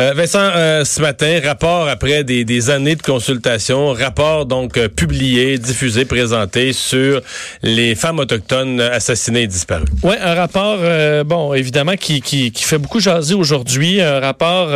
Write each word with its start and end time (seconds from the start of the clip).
Euh, 0.00 0.14
Vincent, 0.14 0.38
euh, 0.56 0.84
ce 0.84 1.02
matin, 1.02 1.38
rapport 1.44 1.86
après 1.86 2.24
des, 2.24 2.70
années 2.70 2.96
de 2.96 3.02
consultation, 3.02 3.92
rapport 3.92 4.46
donc 4.46 4.78
euh, 4.78 4.88
publié, 4.88 5.58
diffusé, 5.58 6.06
présenté 6.06 6.72
sur 6.72 7.20
les 7.62 7.94
femmes 7.94 8.18
autochtones 8.18 8.80
assassinées 8.80 9.42
et 9.42 9.46
disparues. 9.46 9.84
Oui, 10.02 10.14
un 10.20 10.34
rapport, 10.34 10.78
bon, 11.26 11.52
évidemment, 11.52 11.96
qui, 11.96 12.22
qui, 12.22 12.52
qui 12.52 12.64
fait 12.64 12.78
beaucoup 12.78 13.00
jaser 13.00 13.34
aujourd'hui. 13.34 14.00
Un 14.00 14.20
rapport 14.20 14.70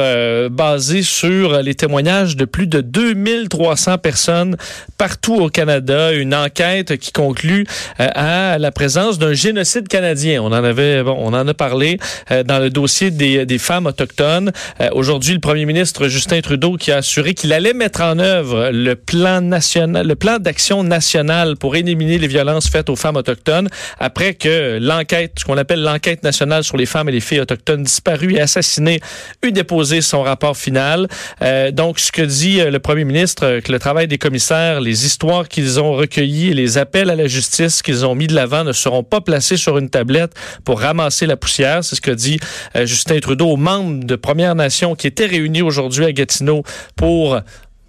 basé 0.50 1.02
sur 1.02 1.62
les 1.62 1.74
témoignages 1.74 2.36
de 2.36 2.44
plus 2.44 2.66
de 2.66 2.80
2300 2.80 3.98
personnes 3.98 4.56
partout 4.98 5.36
au 5.36 5.48
Canada. 5.48 6.12
Une 6.12 6.34
enquête 6.34 6.98
qui 6.98 7.12
conclut 7.12 7.66
à 7.98 8.58
la 8.58 8.70
présence 8.70 9.18
d'un 9.18 9.32
génocide 9.32 9.88
canadien. 9.88 10.42
On 10.42 10.46
en 10.46 10.64
avait, 10.64 11.02
bon, 11.02 11.16
on 11.18 11.32
en 11.32 11.48
a 11.48 11.54
parlé 11.54 11.98
dans 12.44 12.58
le 12.58 12.70
dossier 12.70 13.10
des 13.10 13.58
femmes 13.58 13.86
autochtones. 13.86 14.52
Euh, 14.80 14.88
Aujourd'hui, 14.92 15.34
le 15.34 15.40
premier 15.40 15.66
ministre 15.66 16.08
Justin 16.08 16.40
Trudeau 16.40 16.76
qui 16.76 16.92
a 16.92 16.96
assuré 16.96 17.34
qu'il 17.34 17.52
allait 17.52 17.72
mettre 17.72 18.00
en 18.00 18.18
œuvre 18.18 18.70
le 18.72 18.94
plan 18.94 19.40
national, 19.40 20.06
le 20.06 20.14
plan 20.14 20.38
d'action 20.38 20.82
national 20.82 21.56
pour 21.56 21.76
éliminer 21.76 22.18
les 22.18 22.28
violences 22.28 22.68
faites 22.68 22.88
aux 22.88 22.96
femmes 22.96 23.16
autochtones 23.16 23.68
après 23.98 24.34
que 24.34 24.78
l'enquête, 24.80 25.32
ce 25.38 25.44
qu'on 25.44 25.56
appelle 25.56 25.82
l'enquête 25.82 26.22
nationale 26.22 26.64
sur 26.64 26.76
les 26.76 26.86
femmes 26.86 27.08
et 27.08 27.12
les 27.12 27.20
filles 27.20 27.40
autochtones 27.40 27.82
disparues 27.82 28.34
et 28.34 28.40
assassinées, 28.40 29.00
eut 29.42 29.52
déposé 29.52 30.00
son 30.00 30.22
rapport 30.22 30.56
final. 30.56 31.08
Euh, 31.42 31.70
donc, 31.70 31.98
ce 31.98 32.12
que 32.12 32.22
dit 32.22 32.60
euh, 32.60 32.70
le 32.70 32.78
premier 32.78 33.04
ministre, 33.04 33.60
que 33.60 33.72
le 33.72 33.78
travail 33.78 34.08
des 34.08 34.18
commissaires, 34.18 34.80
les 34.80 35.04
histoires 35.04 35.48
qu'ils 35.48 35.80
ont 35.80 35.92
recueillies 35.92 36.50
et 36.50 36.54
les 36.54 36.78
appels 36.78 37.10
à 37.10 37.16
la 37.16 37.26
justice 37.26 37.82
qu'ils 37.82 38.06
ont 38.06 38.14
mis 38.14 38.26
de 38.26 38.34
l'avant 38.34 38.64
ne 38.64 38.72
seront 38.72 39.02
pas 39.02 39.20
placés 39.20 39.56
sur 39.56 39.78
une 39.78 39.90
tablette 39.90 40.32
pour 40.64 40.80
ramasser 40.80 41.26
la 41.26 41.36
poussière. 41.36 41.84
C'est 41.84 41.96
ce 41.96 42.00
que 42.00 42.10
dit 42.10 42.38
Justin 42.84 43.18
Trudeau 43.20 43.48
aux 43.48 43.56
membres 43.56 44.04
de 44.04 44.16
Première 44.16 44.45
Nation 44.54 44.94
qui 44.94 45.06
étaient 45.06 45.26
réunis 45.26 45.62
aujourd'hui 45.62 46.04
à 46.04 46.12
Gatineau 46.12 46.62
pour 46.96 47.40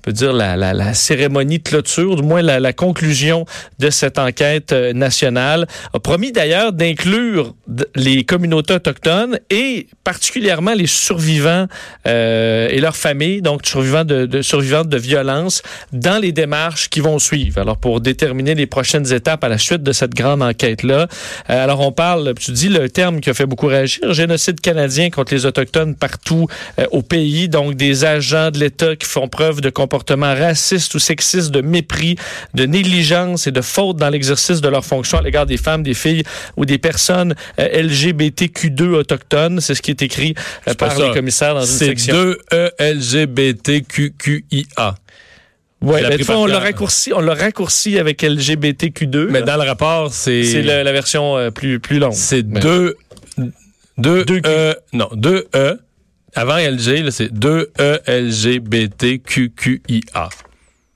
peut 0.07 0.13
dire 0.13 0.31
la, 0.31 0.55
la, 0.55 0.73
la, 0.73 0.93
cérémonie 0.93 1.57
de 1.57 1.63
clôture, 1.63 2.15
du 2.15 2.23
moins 2.23 2.41
la, 2.41 2.61
la 2.61 2.71
conclusion 2.71 3.45
de 3.79 3.89
cette 3.89 4.17
enquête 4.19 4.71
euh, 4.71 4.93
nationale, 4.93 5.67
a 5.93 5.99
promis 5.99 6.31
d'ailleurs 6.31 6.71
d'inclure 6.71 7.53
les 7.93 8.23
communautés 8.23 8.75
autochtones 8.75 9.37
et 9.49 9.87
particulièrement 10.05 10.73
les 10.73 10.87
survivants 10.87 11.67
euh, 12.07 12.69
et 12.69 12.79
leurs 12.79 12.95
familles, 12.95 13.41
donc 13.41 13.65
survivants 13.65 14.05
de, 14.05 14.25
de, 14.25 14.41
survivantes 14.41 14.87
de 14.87 14.97
violences, 14.97 15.61
dans 15.91 16.21
les 16.21 16.31
démarches 16.31 16.87
qui 16.87 17.01
vont 17.01 17.19
suivre. 17.19 17.59
Alors 17.59 17.75
pour 17.75 17.99
déterminer 17.99 18.55
les 18.55 18.65
prochaines 18.65 19.11
étapes 19.11 19.43
à 19.43 19.49
la 19.49 19.57
suite 19.57 19.83
de 19.83 19.91
cette 19.91 20.13
grande 20.13 20.41
enquête-là. 20.41 21.09
Euh, 21.49 21.63
alors 21.65 21.81
on 21.81 21.91
parle, 21.91 22.33
tu 22.39 22.51
dis 22.51 22.69
le 22.69 22.89
terme 22.89 23.19
qui 23.19 23.29
a 23.29 23.33
fait 23.33 23.45
beaucoup 23.45 23.67
réagir, 23.67 24.13
génocide 24.13 24.61
canadien 24.61 25.09
contre 25.09 25.33
les 25.33 25.45
autochtones 25.45 25.95
partout 25.95 26.47
euh, 26.79 26.85
au 26.91 27.01
pays, 27.01 27.49
donc 27.49 27.75
des 27.75 28.05
agents 28.05 28.51
de 28.51 28.59
l'État 28.59 28.95
qui 28.95 29.05
font 29.05 29.27
preuve 29.27 29.59
de 29.59 29.69
comportements 29.97 30.35
racistes 30.35 30.93
ou 30.93 30.99
sexistes, 30.99 31.49
de 31.49 31.61
mépris, 31.61 32.17
de 32.53 32.65
négligence 32.65 33.47
et 33.47 33.51
de 33.51 33.61
faute 33.61 33.97
dans 33.97 34.09
l'exercice 34.09 34.61
de 34.61 34.69
leurs 34.69 34.85
fonctions 34.85 35.17
à 35.17 35.23
l'égard 35.23 35.47
des 35.47 35.57
femmes, 35.57 35.81
des 35.81 35.95
filles 35.95 36.21
ou 36.55 36.65
des 36.65 36.77
personnes 36.77 37.33
euh, 37.59 37.81
LGBTQ2 37.83 38.83
autochtones. 38.93 39.59
C'est 39.59 39.73
ce 39.73 39.81
qui 39.81 39.89
est 39.91 40.01
écrit 40.03 40.35
euh, 40.67 40.75
par 40.75 40.91
ça. 40.91 41.07
les 41.07 41.13
commissaires 41.13 41.55
dans 41.55 41.61
une 41.65 41.65
section. 41.65 42.13
C'est 42.13 42.21
2 42.21 42.37
E-L-G-B-T-Q-Q-I-A. 42.53 44.95
Ouais, 45.81 45.99
Elle 45.99 46.05
a 46.05 46.09
mais 46.09 46.15
pris 46.15 46.17
des 46.19 46.23
fois, 46.25 46.37
on 46.39 46.45
l'a 46.45 46.59
raccourci, 46.59 47.13
on 47.13 47.19
l'a 47.19 47.33
raccourci 47.35 47.97
avec 47.99 48.21
LGBTQ2. 48.23 49.27
Mais 49.29 49.39
là. 49.39 49.45
dans 49.45 49.57
le 49.63 49.67
rapport, 49.67 50.13
c'est... 50.13 50.43
c'est 50.43 50.61
le- 50.61 50.83
la 50.83 50.91
version 50.91 51.37
euh, 51.37 51.51
plus 51.51 51.79
plus 51.79 51.99
longue. 51.99 52.13
C'est 52.13 52.43
Mais- 52.45 52.59
2 52.59 52.95
2 53.97 54.25
Deux 54.25 54.41
Q. 54.41 54.49
E 54.49 54.75
non 54.93 55.09
2 55.13 55.47
E 55.55 55.79
avant 56.37 56.57
LG 56.57 57.09
c'est 57.11 57.33
2 57.33 57.71
E 57.79 57.99
L 58.05 58.31
G 58.31 58.59
B 58.59 58.87
T 58.95 59.19
Q 59.19 59.51
Q 59.55 59.81
I 59.89 60.01
A. 60.13 60.29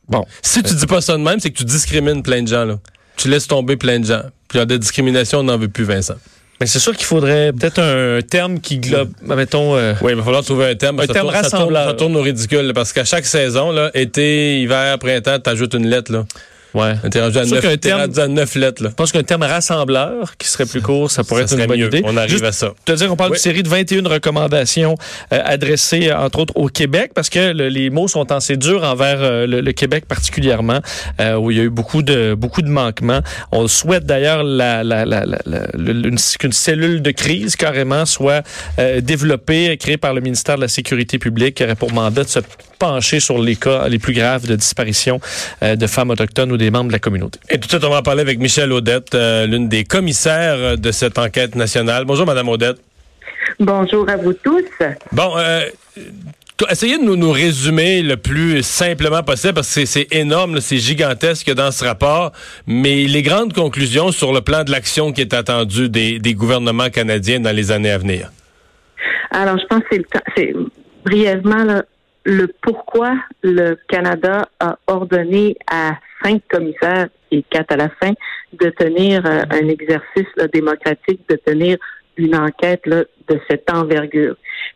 Bon. 0.07 0.25
Si 0.41 0.61
tu 0.63 0.73
dis 0.75 0.85
pas 0.85 1.01
ça 1.01 1.13
de 1.13 1.21
même, 1.23 1.39
c'est 1.39 1.51
que 1.51 1.57
tu 1.57 1.65
discrimines 1.65 2.21
plein 2.23 2.41
de 2.43 2.47
gens 2.47 2.65
là. 2.65 2.79
Tu 3.17 3.27
laisses 3.29 3.47
tomber 3.47 3.77
plein 3.77 3.99
de 3.99 4.05
gens. 4.05 4.23
Puis 4.47 4.59
en 4.59 4.65
de 4.65 4.77
discrimination, 4.77 5.39
on 5.39 5.43
n'en 5.43 5.57
veut 5.57 5.69
plus 5.69 5.83
Vincent. 5.85 6.15
Mais 6.59 6.67
c'est 6.67 6.79
sûr 6.79 6.95
qu'il 6.95 7.05
faudrait 7.05 7.51
peut-être 7.53 7.79
un 7.79 8.21
terme 8.21 8.59
qui 8.59 8.77
globe, 8.77 9.11
mettons. 9.23 9.75
euh, 9.75 9.93
Oui, 10.01 10.11
il 10.11 10.17
va 10.17 10.23
falloir 10.23 10.43
trouver 10.43 10.65
un 10.67 10.75
terme. 10.75 10.99
Un 10.99 11.07
ça 11.07 11.13
terme 11.13 11.29
tourne, 11.29 11.35
ça 11.43 11.49
tourne, 11.49 11.61
rassembleur. 11.61 11.87
ça 11.87 11.93
tourne 11.95 12.15
au 12.17 12.21
ridicule 12.21 12.67
là, 12.67 12.73
parce 12.73 12.93
qu'à 12.93 13.03
chaque 13.05 13.25
saison 13.25 13.71
là, 13.71 13.89
été, 13.95 14.59
hiver, 14.61 14.99
printemps, 14.99 15.39
t'ajoutes 15.39 15.73
une 15.73 15.87
lettre 15.87 16.11
là. 16.11 16.25
Ouais. 16.73 16.93
T'es 17.09 17.21
rendu 17.21 17.37
à 17.37 17.45
neuf, 17.45 17.79
terme- 17.79 18.01
rendu 18.01 18.19
à 18.19 18.27
neuf 18.27 18.55
lettres 18.55 18.83
là. 18.83 18.89
Je 18.89 18.95
pense 18.95 19.11
qu'un 19.11 19.23
terme 19.23 19.43
rassembleur 19.43 20.37
qui 20.37 20.47
serait 20.47 20.65
plus 20.65 20.81
court, 20.81 21.09
ça 21.11 21.23
pourrait 21.23 21.47
Ça 21.47 21.55
être 21.55 21.61
une 21.61 21.67
bonne 21.67 21.79
mieux. 21.79 21.87
idée. 21.87 22.01
On 22.05 22.17
arrive 22.17 22.31
Juste 22.31 22.43
à 22.45 22.51
ça. 22.51 22.73
te 22.85 22.91
dire, 22.91 23.11
on 23.11 23.15
parle 23.15 23.31
Oui. 23.31 23.37
d'une 23.37 23.41
série 23.43 23.63
de 23.63 23.69
21 23.69 24.07
recommandations 24.07 24.95
euh, 25.33 25.41
adressées, 25.43 26.11
entre 26.11 26.39
autres, 26.39 26.53
au 26.55 26.67
Québec, 26.67 27.11
parce 27.15 27.29
que 27.29 27.51
le- 27.53 27.69
les 27.69 27.89
mots 27.89 28.07
sont 28.07 28.31
assez 28.31 28.57
durs 28.57 28.83
envers 28.83 29.17
euh, 29.21 29.45
le, 29.47 29.61
le 29.61 29.71
Québec 29.71 30.05
particulièrement, 30.07 30.79
euh, 31.19 31.35
où 31.35 31.51
il 31.51 31.57
y 31.57 31.59
a 31.59 31.63
eu 31.63 31.69
beaucoup 31.69 32.01
de 32.03 32.33
beaucoup 32.37 32.61
de 32.61 32.69
manquements. 32.69 33.21
On 33.51 33.67
souhaite 33.67 34.05
d'ailleurs 34.05 34.43
la, 34.43 34.83
la, 34.83 35.05
la, 35.05 35.25
la- 35.25 35.39
la- 35.45 35.67
le- 35.73 36.07
une- 36.07 36.17
qu'une 36.39 36.51
cellule 36.51 37.01
de 37.01 37.11
crise 37.11 37.55
carrément 37.55 38.05
soit 38.05 38.43
euh, 38.79 39.01
développée, 39.01 39.77
créée 39.77 39.97
par 39.97 40.13
le 40.13 40.21
ministère 40.21 40.55
de 40.55 40.61
la 40.61 40.67
Sécurité 40.67 41.19
publique, 41.19 41.55
qui 41.55 41.63
aurait 41.63 41.75
pour 41.75 41.91
mandat 41.93 42.23
de 42.23 42.29
se 42.29 42.39
pencher 42.79 43.19
sur 43.19 43.37
les 43.39 43.55
cas 43.55 43.87
les 43.87 43.99
plus 43.99 44.13
graves 44.13 44.47
de 44.47 44.55
disparition 44.55 45.19
euh, 45.61 45.75
de 45.75 45.85
femmes 45.87 46.09
autochtones 46.09 46.51
ou 46.51 46.57
des 46.61 46.71
membres 46.71 46.87
de 46.87 46.93
la 46.93 46.99
communauté. 46.99 47.39
Et 47.49 47.55
tout 47.59 47.67
de 47.67 47.71
suite, 47.71 47.83
on 47.83 47.89
va 47.89 47.97
en 47.99 48.03
parler 48.03 48.21
avec 48.21 48.39
Michel 48.39 48.71
Audette, 48.71 49.13
euh, 49.15 49.45
l'une 49.47 49.67
des 49.67 49.83
commissaires 49.83 50.77
de 50.77 50.91
cette 50.91 51.17
enquête 51.17 51.55
nationale. 51.55 52.05
Bonjour, 52.05 52.25
Madame 52.25 52.47
Audette. 52.49 52.77
Bonjour 53.59 54.07
à 54.09 54.17
vous 54.17 54.33
tous. 54.33 54.63
Bon, 55.11 55.33
euh, 55.37 55.65
essayez 56.69 56.97
de 56.99 57.03
nous, 57.03 57.15
nous 57.15 57.31
résumer 57.31 58.03
le 58.03 58.15
plus 58.17 58.61
simplement 58.63 59.23
possible, 59.23 59.55
parce 59.55 59.73
que 59.73 59.85
c'est- 59.85 60.07
énorme, 60.13 60.61
c'est 60.61 60.77
gigantesque 60.77 61.51
dans 61.53 61.71
ce 61.71 61.83
rapport, 61.83 62.31
mais 62.67 63.05
les 63.05 63.23
grandes 63.23 63.53
conclusions 63.53 64.11
sur 64.11 64.31
le 64.31 64.41
plan 64.41 64.63
de 64.63 64.71
l'action 64.71 65.11
qui 65.11 65.21
est 65.21 65.33
attendu 65.33 65.89
des, 65.89 66.19
des 66.19 66.33
gouvernements 66.35 66.89
canadiens 66.89 67.39
dans 67.39 67.55
les 67.55 67.71
années 67.71 67.91
à 67.91 67.97
venir? 67.97 68.31
Alors, 69.31 69.57
je 69.57 69.65
pense 69.65 69.79
que 69.81 69.87
c'est 69.91 69.97
le 69.97 70.03
temps- 70.03 70.19
c'est 70.37 70.53
brièvement 71.05 71.63
là, 71.63 71.83
le 72.23 72.47
pourquoi 72.61 73.15
le 73.41 73.75
Canada 73.87 74.47
a 74.59 74.77
ordonné 74.87 75.55
à 75.69 75.97
cinq 76.23 76.41
commissaires 76.49 77.07
et 77.31 77.43
quatre 77.43 77.71
à 77.71 77.77
la 77.77 77.89
fin 77.89 78.13
de 78.53 78.69
tenir 78.69 79.25
euh, 79.25 79.43
un 79.49 79.67
exercice 79.67 80.27
démocratique, 80.53 81.21
de 81.29 81.35
tenir 81.35 81.77
une 82.17 82.35
enquête 82.35 82.83
de 82.87 83.39
cette 83.49 83.71
envergure. 83.71 84.35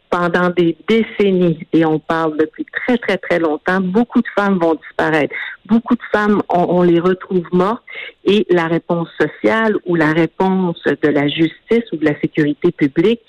Pendant 0.09 0.49
des 0.49 0.77
décennies, 0.87 1.67
et 1.73 1.85
on 1.85 1.99
parle 1.99 2.37
depuis 2.37 2.65
très, 2.65 2.97
très, 2.97 3.17
très 3.17 3.39
longtemps, 3.39 3.81
beaucoup 3.81 4.21
de 4.21 4.27
femmes 4.35 4.57
vont 4.57 4.75
disparaître. 4.75 5.35
Beaucoup 5.65 5.95
de 5.95 6.01
femmes, 6.11 6.41
on 6.49 6.81
les 6.81 6.99
retrouve 6.99 7.45
mortes 7.51 7.83
et 8.23 8.47
la 8.49 8.67
réponse 8.67 9.09
sociale 9.19 9.75
ou 9.85 9.95
la 9.95 10.13
réponse 10.13 10.81
de 10.85 11.09
la 11.09 11.27
justice 11.27 11.83
ou 11.91 11.97
de 11.97 12.05
la 12.05 12.19
sécurité 12.21 12.71
publique 12.71 13.21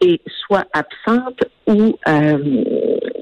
est 0.00 0.20
soit 0.46 0.66
absente 0.72 1.44
ou 1.66 1.96
euh, 2.08 2.38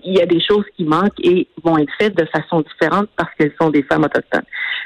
il 0.04 0.16
y 0.16 0.22
a 0.22 0.26
des 0.26 0.40
choses 0.40 0.64
qui 0.76 0.84
manquent 0.84 1.20
et 1.22 1.48
vont 1.62 1.78
être 1.78 1.92
faites 2.00 2.16
de 2.16 2.24
façon 2.26 2.62
différente 2.62 3.08
parce 3.16 3.30
qu'elles 3.34 3.54
sont 3.60 3.70
des 3.70 3.82
femmes 3.82 4.04
autochtones. 4.04 4.44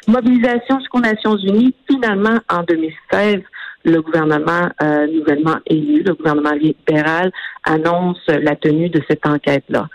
Mobilisation 0.08 0.78
jusqu'aux 0.80 1.00
Nations 1.00 1.36
Unies, 1.36 1.74
finalement, 1.88 2.38
en 2.48 2.62
2016, 2.62 3.38
le 3.84 4.00
gouvernement 4.00 4.68
euh, 4.82 5.06
nouvellement 5.06 5.56
élu, 5.66 6.02
le 6.02 6.14
gouvernement 6.14 6.52
libéral, 6.52 7.30
annonce 7.64 8.24
la 8.26 8.56
tenue 8.56 8.88
de 8.88 9.00
cette 9.08 9.26
enquête-là. 9.26 9.88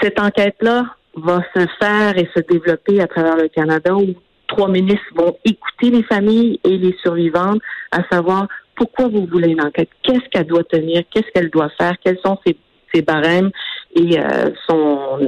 Cette 0.00 0.20
enquête-là 0.20 0.96
va 1.14 1.40
se 1.54 1.66
faire 1.80 2.16
et 2.16 2.28
se 2.34 2.40
développer 2.40 3.00
à 3.00 3.06
travers 3.06 3.36
le 3.36 3.48
Canada 3.48 3.94
où 3.94 4.14
trois 4.46 4.68
ministres 4.68 5.12
vont 5.14 5.36
écouter 5.44 5.90
les 5.90 6.02
familles 6.02 6.60
et 6.64 6.76
les 6.76 6.96
survivantes, 7.02 7.60
à 7.92 8.02
savoir 8.10 8.48
pourquoi 8.74 9.08
vous 9.08 9.26
voulez 9.26 9.50
une 9.50 9.62
enquête, 9.62 9.90
qu'est-ce 10.02 10.28
qu'elle 10.30 10.46
doit 10.46 10.64
tenir, 10.64 11.02
qu'est-ce 11.10 11.30
qu'elle 11.32 11.50
doit 11.50 11.70
faire, 11.78 11.94
quels 12.02 12.18
sont 12.24 12.38
ses, 12.46 12.56
ses 12.94 13.02
barèmes 13.02 13.50
et 13.94 14.18
euh, 14.18 14.50
son 14.68 15.18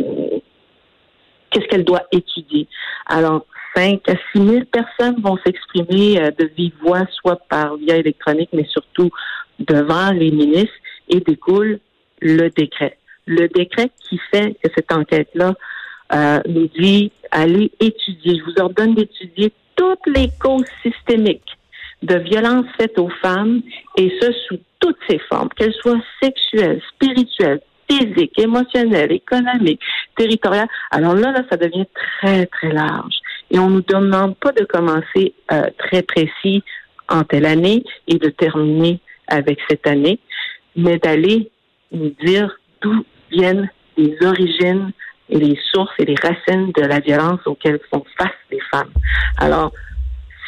qu'est-ce 1.50 1.66
qu'elle 1.66 1.84
doit 1.84 2.06
étudier? 2.12 2.66
Alors, 3.06 3.44
5 3.74 4.08
à 4.08 4.14
6 4.32 4.46
000 4.46 4.64
personnes 4.70 5.20
vont 5.20 5.38
s'exprimer 5.44 6.20
euh, 6.20 6.30
de 6.38 6.50
vive 6.56 6.74
voix, 6.82 7.04
soit 7.20 7.40
par 7.48 7.76
via 7.76 7.96
électronique, 7.96 8.50
mais 8.52 8.64
surtout 8.64 9.10
devant 9.58 10.10
les 10.12 10.30
ministres, 10.30 10.72
et 11.08 11.20
découle 11.20 11.78
le 12.20 12.48
décret. 12.50 12.98
Le 13.26 13.48
décret 13.48 13.90
qui 14.08 14.18
fait 14.30 14.56
que 14.62 14.70
cette 14.74 14.92
enquête-là 14.92 15.54
euh, 16.14 16.40
nous 16.48 16.68
dit 16.68 17.12
allez 17.30 17.70
étudier. 17.80 18.38
Je 18.38 18.44
vous 18.44 18.60
ordonne 18.62 18.94
d'étudier 18.94 19.52
toutes 19.76 20.06
les 20.06 20.28
causes 20.40 20.66
systémiques 20.82 21.58
de 22.02 22.16
violences 22.16 22.66
faites 22.78 22.98
aux 22.98 23.10
femmes 23.22 23.62
et 23.96 24.12
ce 24.20 24.32
sous 24.48 24.58
toutes 24.80 24.98
ses 25.08 25.18
formes, 25.30 25.48
qu'elles 25.56 25.74
soient 25.74 26.00
sexuelles, 26.22 26.80
spirituelles, 26.94 27.60
physiques, 27.88 28.38
émotionnelles, 28.38 29.12
économiques, 29.12 29.80
territoriales. 30.16 30.68
Alors 30.90 31.14
là, 31.14 31.32
là, 31.32 31.42
ça 31.50 31.56
devient 31.56 31.86
très, 31.94 32.46
très 32.46 32.72
large. 32.72 33.14
Et 33.50 33.58
on 33.58 33.68
ne 33.68 33.76
nous 33.76 33.82
demande 33.82 34.36
pas 34.36 34.52
de 34.52 34.64
commencer 34.64 35.34
euh, 35.52 35.62
très 35.78 36.02
précis 36.02 36.62
en 37.08 37.22
telle 37.22 37.46
année 37.46 37.84
et 38.08 38.16
de 38.16 38.28
terminer 38.28 39.00
avec 39.28 39.58
cette 39.68 39.86
année, 39.86 40.18
mais 40.76 40.98
d'aller 40.98 41.50
nous 41.92 42.14
dire 42.24 42.50
d'où 42.80 43.04
viennent 43.30 43.70
les 43.96 44.16
origines 44.24 44.92
et 45.28 45.38
les 45.38 45.58
sources 45.72 45.92
et 45.98 46.04
les 46.04 46.16
racines 46.22 46.72
de 46.76 46.82
la 46.82 47.00
violence 47.00 47.40
auxquelles 47.46 47.80
font 47.92 48.04
face 48.18 48.32
les 48.50 48.60
femmes. 48.70 48.90
Alors, 49.38 49.72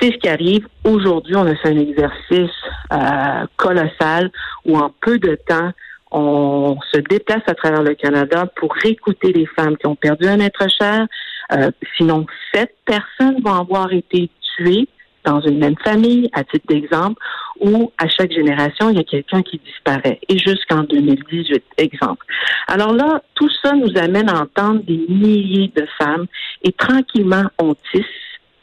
c'est 0.01 0.13
ce 0.13 0.19
qui 0.19 0.29
arrive. 0.29 0.67
Aujourd'hui, 0.85 1.37
on 1.37 1.47
a 1.47 1.55
fait 1.57 1.69
un 1.69 1.79
exercice 1.79 2.51
euh, 2.93 3.47
colossal 3.57 4.31
où 4.65 4.77
en 4.77 4.93
peu 5.01 5.19
de 5.19 5.39
temps, 5.47 5.71
on 6.11 6.79
se 6.93 7.01
déplace 7.01 7.43
à 7.47 7.55
travers 7.55 7.83
le 7.83 7.95
Canada 7.95 8.47
pour 8.57 8.75
écouter 8.85 9.33
les 9.33 9.47
femmes 9.47 9.77
qui 9.77 9.87
ont 9.87 9.97
perdu 9.97 10.27
un 10.27 10.41
être 10.41 10.67
cher. 10.81 11.07
Euh, 11.53 11.71
sinon, 11.97 12.27
sept 12.55 12.75
personnes 12.85 13.41
vont 13.43 13.55
avoir 13.55 13.93
été 13.93 14.31
tuées 14.57 14.89
dans 15.25 15.41
une 15.41 15.59
même 15.59 15.77
famille, 15.83 16.29
à 16.35 16.45
titre 16.45 16.67
d'exemple, 16.69 17.21
où 17.59 17.91
à 17.99 18.09
chaque 18.09 18.31
génération, 18.31 18.91
il 18.91 18.97
y 18.97 19.01
a 19.01 19.05
quelqu'un 19.05 19.43
qui 19.43 19.59
disparaît. 19.65 20.21
Et 20.29 20.39
jusqu'en 20.39 20.83
2018, 20.85 21.65
exemple. 21.79 22.25
Alors 22.69 22.93
là, 22.93 23.23
tout 23.35 23.49
ça 23.63 23.73
nous 23.73 23.97
amène 23.97 24.29
à 24.29 24.43
entendre 24.43 24.83
des 24.85 25.01
milliers 25.09 25.73
de 25.75 25.87
femmes 25.99 26.27
et 26.63 26.73
tranquillement, 26.73 27.45
on 27.59 27.75
tisse 27.93 28.05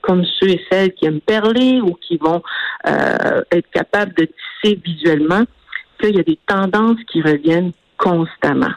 comme 0.02 0.26
ceux 0.40 0.50
et 0.50 0.62
celles 0.72 0.94
qui 0.94 1.06
aiment 1.06 1.22
perler 1.22 1.80
ou 1.82 1.94
qui 1.96 2.18
vont 2.18 2.42
euh, 2.88 3.42
être 3.52 3.70
capables 3.72 4.14
de 4.16 4.28
tisser 4.64 4.80
visuellement, 4.84 5.44
qu'il 6.00 6.16
y 6.16 6.20
a 6.20 6.24
des 6.24 6.40
tendances 6.48 7.00
qui 7.12 7.22
reviennent 7.22 7.72
constamment. 7.98 8.74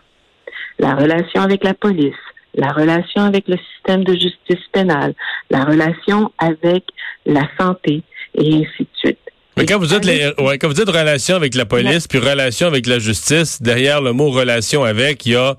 La 0.79 0.95
relation 0.95 1.43
avec 1.43 1.65
la 1.65 1.75
police, 1.75 2.15
la 2.55 2.69
relation 2.69 3.23
avec 3.23 3.49
le 3.49 3.57
système 3.73 4.05
de 4.05 4.13
justice 4.13 4.65
pénale, 4.73 5.15
la 5.51 5.65
relation 5.65 6.33
avec 6.39 6.85
la 7.27 7.49
santé 7.59 8.03
et 8.35 8.55
ainsi 8.55 8.83
de 8.83 8.89
suite. 8.97 9.19
Mais 9.57 9.67
quand 9.67 9.79
vous 9.79 9.87
dites 9.87 10.05
les, 10.05 10.33
ouais, 10.39 10.59
quand 10.59 10.67
vous 10.67 10.75
dites 10.75 10.89
relation 10.89 11.37
avec 11.37 11.55
la 11.55 11.65
police 11.65 12.09
puis 12.09 12.19
relation 12.19 12.67
avec 12.67 12.87
la 12.87 12.99
justice, 12.99 13.63
derrière 13.63 14.01
le 14.01 14.13
mot 14.13 14.31
relation 14.31 14.83
avec, 14.83 15.25
il 15.27 15.33
y 15.33 15.37
a 15.37 15.57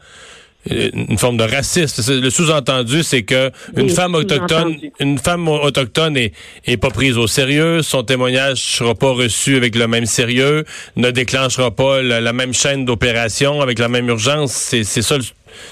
une 0.70 1.18
forme 1.18 1.38
de 1.38 1.44
racisme. 1.44 2.22
Le 2.22 2.30
sous-entendu, 2.30 3.04
c'est 3.04 3.24
que 3.24 3.52
une 3.78 3.90
femme 3.90 4.16
autochtone, 4.16 4.76
une 5.00 5.18
femme 5.18 5.48
autochtone 5.48 6.18
est, 6.18 6.34
est 6.66 6.78
pas 6.78 6.90
prise 6.90 7.18
au 7.18 7.28
sérieux, 7.28 7.82
son 7.82 8.04
témoignage 8.04 8.58
sera 8.58 8.96
pas 8.96 9.12
reçu 9.12 9.56
avec 9.58 9.76
le 9.76 9.88
même 9.88 10.06
sérieux, 10.06 10.64
ne 10.96 11.12
déclenchera 11.12 11.72
pas 11.72 12.02
la, 12.02 12.34
même 12.34 12.54
chaîne 12.54 12.86
d'opération 12.86 13.62
avec 13.62 13.80
la 13.80 13.90
même 13.90 14.08
urgence. 14.10 14.52
C'est 14.52 14.84
ça, 14.84 15.18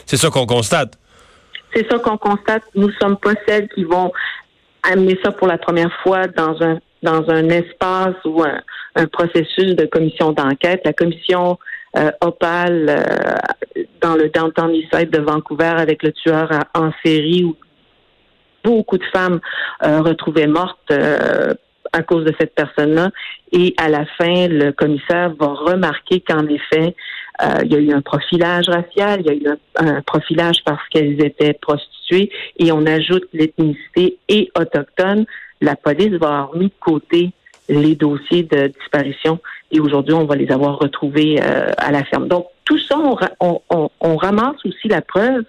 c'est 0.05 0.17
ça 0.17 0.29
qu'on 0.29 0.45
constate. 0.45 0.97
C'est 1.75 1.89
ça 1.89 1.97
qu'on 1.97 2.17
constate. 2.17 2.63
Nous 2.75 2.91
sommes 3.01 3.17
pas 3.17 3.33
celles 3.47 3.67
qui 3.69 3.83
vont 3.83 4.11
amener 4.83 5.17
ça 5.23 5.31
pour 5.31 5.47
la 5.47 5.57
première 5.57 5.91
fois 6.03 6.27
dans 6.27 6.61
un 6.61 6.79
dans 7.01 7.29
un 7.29 7.49
espace 7.49 8.15
ou 8.23 8.43
un, 8.43 8.61
un 8.95 9.07
processus 9.07 9.75
de 9.75 9.85
commission 9.87 10.31
d'enquête. 10.31 10.81
La 10.85 10.93
commission 10.93 11.57
euh, 11.95 12.11
Opal 12.21 12.87
euh, 12.89 13.83
dans 14.01 14.15
le 14.15 14.29
downtown 14.29 14.73
Eastside 14.73 15.11
de 15.11 15.19
Vancouver 15.19 15.73
avec 15.77 16.01
le 16.01 16.11
tueur 16.11 16.49
en 16.73 16.91
série 17.05 17.43
où 17.43 17.55
beaucoup 18.63 18.97
de 18.97 19.03
femmes 19.13 19.39
euh, 19.83 20.01
mortes 20.47 20.91
à 21.91 22.01
cause 22.01 22.25
de 22.25 22.33
cette 22.39 22.55
personne-là. 22.55 23.11
Et 23.51 23.75
à 23.77 23.89
la 23.89 24.05
fin, 24.17 24.47
le 24.47 24.71
commissaire 24.71 25.33
va 25.39 25.47
remarquer 25.47 26.21
qu'en 26.21 26.47
effet, 26.47 26.95
il 27.63 27.71
y 27.71 27.75
a 27.75 27.79
eu 27.79 27.91
un 27.91 28.01
profilage 28.01 28.67
racial, 28.69 29.21
il 29.21 29.25
y 29.25 29.29
a 29.29 29.33
eu 29.33 29.57
un, 29.75 30.01
profilage 30.01 30.63
parce 30.65 30.87
qu'elles 30.89 31.23
étaient 31.23 31.53
prostituées, 31.53 32.31
et 32.57 32.71
on 32.71 32.85
ajoute 32.87 33.25
l'ethnicité 33.33 34.17
et 34.29 34.49
autochtone. 34.57 35.25
La 35.61 35.75
police 35.75 36.13
va 36.13 36.27
avoir 36.27 36.55
mis 36.55 36.67
de 36.67 36.73
côté 36.79 37.31
les 37.69 37.95
dossiers 37.95 38.43
de 38.43 38.67
disparition 38.67 39.39
et 39.73 39.79
aujourd'hui, 39.79 40.13
on 40.13 40.25
va 40.25 40.35
les 40.35 40.51
avoir 40.51 40.77
retrouvés 40.77 41.39
euh, 41.41 41.67
à 41.77 41.91
la 41.91 42.03
ferme. 42.05 42.27
Donc, 42.27 42.45
tout 42.63 42.77
ça, 42.77 42.95
on, 43.39 44.17
ramasse 44.17 44.63
aussi 44.65 44.87
la 44.87 45.01
preuve 45.01 45.43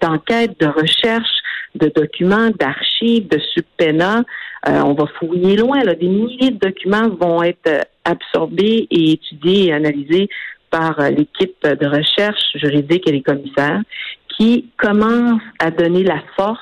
d'enquête, 0.00 0.58
de 0.58 0.66
recherche, 0.66 1.28
de 1.74 1.92
documents, 1.94 2.50
d'archives, 2.58 3.28
de 3.28 3.38
subpénats. 3.54 4.24
Euh, 4.66 4.80
on 4.80 4.94
va 4.94 5.06
fouiller 5.18 5.56
loin. 5.56 5.80
Des 5.84 6.08
milliers 6.08 6.50
de 6.50 6.58
documents 6.58 7.10
vont 7.10 7.42
être 7.42 7.68
euh, 7.68 7.80
absorbés 8.04 8.88
et 8.90 9.12
étudiés 9.12 9.66
et 9.66 9.72
analysés 9.72 10.28
par 10.70 10.98
l'équipe 11.10 11.62
de 11.62 11.86
recherche 11.86 12.42
juridique 12.54 13.08
et 13.08 13.12
les 13.12 13.22
commissaires 13.22 13.80
qui 14.36 14.70
commencent 14.76 15.40
à 15.58 15.70
donner 15.70 16.04
la 16.04 16.20
force 16.36 16.60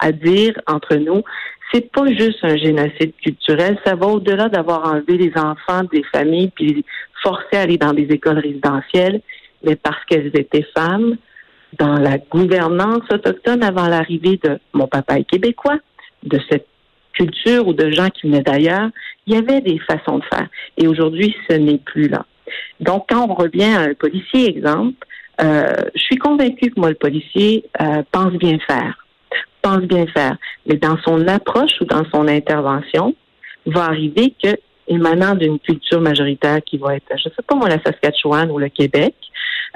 à 0.00 0.12
dire 0.12 0.60
entre 0.66 0.96
nous 0.96 1.22
c'est 1.72 1.90
pas 1.92 2.06
juste 2.06 2.38
un 2.42 2.56
génocide 2.56 3.14
culturel, 3.22 3.78
ça 3.84 3.94
va 3.94 4.06
au-delà 4.06 4.48
d'avoir 4.48 4.92
enlevé 4.92 5.16
les 5.16 5.32
enfants 5.36 5.82
des 5.92 6.02
familles 6.12 6.50
puis 6.54 6.66
les 6.66 6.84
forcer 7.22 7.56
à 7.56 7.60
aller 7.60 7.76
dans 7.76 7.92
des 7.92 8.08
écoles 8.10 8.38
résidentielles, 8.38 9.20
mais 9.62 9.76
parce 9.76 10.02
qu'elles 10.06 10.30
étaient 10.34 10.66
femmes, 10.74 11.16
dans 11.78 11.96
la 11.96 12.18
gouvernance 12.18 13.02
autochtone 13.12 13.62
avant 13.62 13.88
l'arrivée 13.88 14.40
de 14.42 14.58
mon 14.72 14.88
papa 14.88 15.18
est 15.18 15.24
québécois, 15.24 15.78
de 16.24 16.38
cette 16.50 16.66
culture 17.12 17.66
ou 17.66 17.74
de 17.74 17.90
gens 17.90 18.08
qui 18.08 18.26
venaient 18.26 18.42
d'ailleurs, 18.42 18.90
il 19.26 19.34
y 19.34 19.36
avait 19.36 19.60
des 19.60 19.78
façons 19.78 20.18
de 20.18 20.24
faire. 20.24 20.48
Et 20.76 20.88
aujourd'hui, 20.88 21.34
ce 21.48 21.56
n'est 21.56 21.78
plus 21.78 22.08
là. 22.08 22.24
Donc, 22.80 23.06
quand 23.08 23.28
on 23.28 23.34
revient 23.34 23.74
à 23.74 23.80
un 23.80 23.94
policier, 23.94 24.48
exemple, 24.48 25.06
euh, 25.40 25.72
je 25.94 26.00
suis 26.00 26.16
convaincue 26.16 26.70
que 26.70 26.80
moi, 26.80 26.88
le 26.88 26.96
policier 26.96 27.64
euh, 27.80 28.02
pense 28.10 28.32
bien 28.32 28.58
faire 28.66 29.06
pense 29.62 29.80
bien 29.80 30.06
faire. 30.06 30.36
Mais 30.66 30.76
dans 30.76 30.96
son 31.04 31.26
approche 31.28 31.72
ou 31.80 31.84
dans 31.84 32.04
son 32.12 32.28
intervention, 32.28 33.14
va 33.66 33.84
arriver 33.84 34.34
que, 34.42 34.56
émanant 34.88 35.34
d'une 35.34 35.58
culture 35.58 36.00
majoritaire 36.00 36.60
qui 36.64 36.78
va 36.78 36.96
être, 36.96 37.06
je 37.10 37.28
ne 37.28 37.34
sais 37.34 37.42
pas 37.46 37.54
moi, 37.54 37.68
la 37.68 37.82
Saskatchewan 37.82 38.50
ou 38.50 38.58
le 38.58 38.68
Québec, 38.68 39.14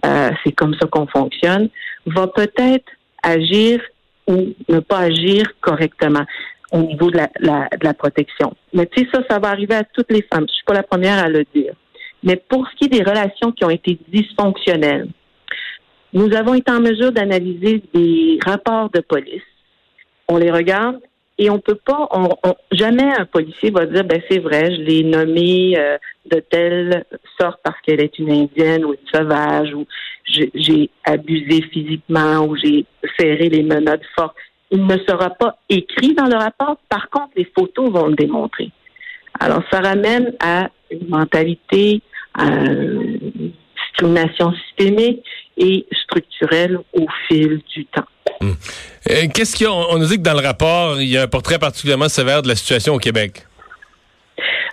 euh, 0.04 0.30
c'est 0.44 0.52
comme 0.52 0.74
ça 0.80 0.86
qu'on 0.86 1.06
fonctionne, 1.06 1.68
va 2.06 2.26
peut-être 2.26 2.86
agir 3.22 3.80
ou 4.26 4.54
ne 4.68 4.80
pas 4.80 5.00
agir 5.00 5.44
correctement 5.60 6.24
au 6.72 6.78
niveau 6.78 7.10
de 7.10 7.18
la, 7.18 7.28
de 7.28 7.84
la 7.84 7.94
protection. 7.94 8.54
Mais 8.72 8.86
tu 8.86 9.02
sais, 9.02 9.08
ça, 9.12 9.20
ça 9.28 9.38
va 9.38 9.48
arriver 9.48 9.74
à 9.74 9.84
toutes 9.84 10.10
les 10.10 10.22
femmes. 10.22 10.46
Je 10.48 10.54
suis 10.54 10.64
pas 10.64 10.74
la 10.74 10.82
première 10.82 11.22
à 11.22 11.28
le 11.28 11.44
dire. 11.54 11.74
Mais 12.22 12.36
pour 12.36 12.66
ce 12.66 12.76
qui 12.76 12.86
est 12.86 12.98
des 12.98 13.08
relations 13.08 13.52
qui 13.52 13.64
ont 13.64 13.70
été 13.70 13.98
dysfonctionnelles, 14.08 15.08
nous 16.12 16.34
avons 16.34 16.54
été 16.54 16.72
en 16.72 16.80
mesure 16.80 17.12
d'analyser 17.12 17.82
des 17.92 18.38
rapports 18.44 18.88
de 18.90 19.00
police 19.00 19.42
on 20.28 20.36
les 20.36 20.50
regarde 20.50 21.00
et 21.36 21.50
on 21.50 21.58
peut 21.58 21.78
pas, 21.84 22.08
on, 22.12 22.28
jamais 22.70 23.12
un 23.18 23.24
policier 23.24 23.70
va 23.70 23.86
dire, 23.86 24.04
ben 24.04 24.22
c'est 24.30 24.38
vrai, 24.38 24.74
je 24.74 24.80
l'ai 24.82 25.02
nommée 25.02 25.74
euh, 25.76 25.98
de 26.26 26.38
telle 26.38 27.04
sorte 27.40 27.58
parce 27.64 27.80
qu'elle 27.80 28.00
est 28.00 28.18
une 28.18 28.30
indienne 28.30 28.84
ou 28.84 28.92
une 28.92 29.08
sauvage 29.12 29.74
ou 29.74 29.86
j'ai 30.26 30.90
abusé 31.04 31.62
physiquement 31.72 32.46
ou 32.46 32.56
j'ai 32.56 32.86
serré 33.18 33.48
les 33.48 33.62
menottes 33.62 34.06
fortes. 34.14 34.36
Il 34.70 34.86
ne 34.86 34.96
sera 34.98 35.30
pas 35.30 35.58
écrit 35.68 36.14
dans 36.14 36.26
le 36.26 36.36
rapport. 36.36 36.76
Par 36.88 37.10
contre, 37.10 37.32
les 37.36 37.50
photos 37.56 37.90
vont 37.90 38.06
le 38.06 38.14
démontrer. 38.14 38.70
Alors, 39.38 39.62
ça 39.70 39.80
ramène 39.80 40.34
à 40.40 40.70
une 40.90 41.08
mentalité, 41.08 42.00
à 42.34 42.46
une 42.46 43.52
discrimination 43.76 44.52
systémique 44.52 45.24
et 45.56 45.84
structurelle 46.04 46.78
au 46.92 47.06
fil 47.28 47.60
du 47.74 47.84
temps. 47.86 48.06
Euh, 48.42 49.26
qu'est-ce 49.32 49.56
qu'il 49.56 49.66
y 49.66 49.68
a? 49.68 49.72
On 49.72 49.98
nous 49.98 50.06
dit 50.06 50.16
que 50.16 50.22
dans 50.22 50.38
le 50.38 50.44
rapport, 50.46 51.00
il 51.00 51.08
y 51.08 51.18
a 51.18 51.22
un 51.22 51.28
portrait 51.28 51.58
particulièrement 51.58 52.08
sévère 52.08 52.42
de 52.42 52.48
la 52.48 52.56
situation 52.56 52.94
au 52.94 52.98
Québec. 52.98 53.46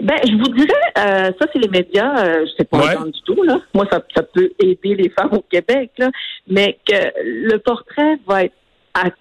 Ben, 0.01 0.17
je 0.25 0.31
vous 0.31 0.49
dirais, 0.55 0.73
euh, 0.97 1.31
ça 1.39 1.47
c'est 1.53 1.59
les 1.59 1.67
médias, 1.67 2.25
euh, 2.25 2.45
je 2.45 2.51
sais 2.57 2.63
pas 2.63 2.95
du 3.05 3.21
tout 3.23 3.43
là. 3.43 3.59
Moi, 3.73 3.85
ça, 3.91 3.99
peut 4.23 4.51
aider 4.59 4.95
les 4.95 5.09
femmes 5.09 5.33
au 5.33 5.41
Québec 5.41 5.91
là, 5.99 6.09
mais 6.47 6.79
que 6.87 7.11
le 7.23 7.57
portrait 7.59 8.17
va 8.27 8.45
être 8.45 8.55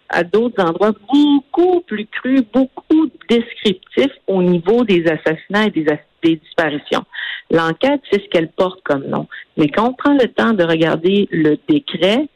à, 0.08 0.24
d'autres 0.24 0.62
endroits 0.64 0.92
beaucoup 0.92 1.80
plus 1.82 2.06
cru, 2.06 2.40
beaucoup 2.52 3.10
descriptif 3.28 4.10
au 4.26 4.42
niveau 4.42 4.84
des 4.84 5.04
assassinats 5.06 5.66
et 5.66 5.70
des, 5.70 5.86
des 6.22 6.36
disparitions. 6.36 7.04
L'enquête, 7.50 8.00
c'est 8.10 8.22
ce 8.22 8.28
qu'elle 8.28 8.48
porte 8.48 8.80
comme 8.82 9.06
nom. 9.06 9.28
Mais 9.56 9.68
quand 9.68 9.88
on 9.88 9.92
prend 9.92 10.14
le 10.14 10.28
temps 10.28 10.52
de 10.52 10.64
regarder 10.64 11.28
le 11.30 11.58
décret, 11.68 12.26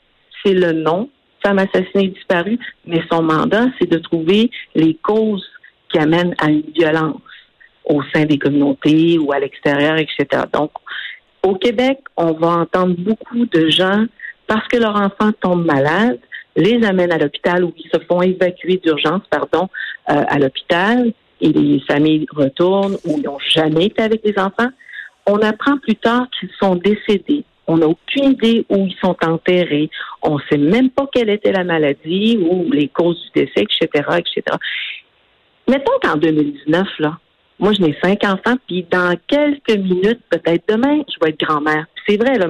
c'est 0.45 0.55
le 0.55 0.73
nom, 0.73 1.09
femme 1.45 1.59
assassinée 1.59 2.09
disparue, 2.09 2.59
mais 2.87 3.03
son 3.11 3.23
mandat, 3.23 3.67
c'est 3.79 3.91
de 3.91 3.99
trouver 3.99 4.51
les 4.75 4.95
causes 4.95 5.47
qui 5.91 5.99
amènent 5.99 6.35
à 6.39 6.51
une 6.51 6.65
violence 6.75 7.21
au 7.85 8.01
sein 8.15 8.25
des 8.25 8.39
communautés 8.39 9.19
ou 9.19 9.33
à 9.33 9.39
l'extérieur, 9.39 9.97
etc. 9.99 10.45
Donc, 10.53 10.71
Au 11.43 11.57
Québec, 11.57 11.99
on 12.17 12.33
va 12.33 12.49
entendre 12.63 12.95
beaucoup 12.97 13.45
de 13.45 13.69
gens, 13.69 14.07
parce 14.47 14.67
que 14.69 14.79
leur 14.79 14.97
enfant 14.97 15.31
tombe 15.41 15.67
malade, 15.67 16.19
les 16.57 16.83
amènent 16.85 17.13
à 17.13 17.19
l'hôpital 17.19 17.65
ou 17.65 17.73
ils 17.77 17.91
se 17.93 18.01
font 18.09 18.23
évacuer 18.23 18.81
d'urgence, 18.83 19.23
pardon, 19.29 19.69
euh, 20.11 20.23
à 20.27 20.39
l'hôpital 20.39 21.13
et 21.41 21.49
les 21.49 21.81
familles 21.81 22.27
retournent 22.31 22.97
ou 23.05 23.21
n'ont 23.21 23.39
jamais 23.41 23.87
été 23.87 24.03
avec 24.03 24.23
les 24.25 24.39
enfants. 24.39 24.71
On 25.27 25.39
apprend 25.39 25.79
plus 25.79 25.97
tard 25.97 26.27
qu'ils 26.39 26.51
sont 26.61 26.77
décédés. 26.77 27.45
On 27.67 27.79
n'a 27.79 27.87
aucune 27.87 28.33
idée 28.33 28.67
où 28.69 28.87
ils 28.87 28.97
sont 29.03 29.17
enterrés. 29.25 29.91
On 30.23 30.37
ne 30.37 30.43
sait 30.51 30.59
même 30.59 30.91
pas 30.91 31.09
quelle 31.13 31.31
était 31.31 31.53
la 31.53 31.65
maladie 31.65 32.39
ou 32.39 32.71
les 32.71 32.89
causes 32.89 33.21
du 33.35 33.43
décès, 33.43 33.63
etc., 33.63 33.89
etc. 34.19 34.57
Mettons 35.69 35.99
qu'en 36.03 36.17
2019, 36.17 36.87
là, 36.99 37.19
moi, 37.59 37.73
je 37.73 37.81
n'ai 37.81 37.97
cinq 38.03 38.25
enfants, 38.25 38.57
puis 38.67 38.85
dans 38.91 39.17
quelques 39.29 39.79
minutes, 39.79 40.21
peut-être 40.29 40.65
demain, 40.69 41.03
je 41.09 41.15
vais 41.23 41.31
être 41.31 41.41
grand-mère. 41.41 41.87
C'est 42.07 42.17
vrai, 42.17 42.35
là, 42.37 42.49